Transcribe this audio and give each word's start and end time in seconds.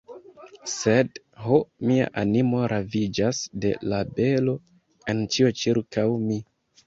Sed, 0.75 1.19
ho, 1.41 1.57
mia 1.89 2.07
animo 2.21 2.61
raviĝas 2.71 3.41
de 3.65 3.73
la 3.93 4.01
belo 4.21 4.57
en 5.13 5.23
ĉio 5.35 5.55
ĉirkaŭ 5.63 6.07
mi. 6.27 6.39